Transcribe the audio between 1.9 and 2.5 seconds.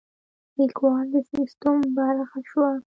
برخه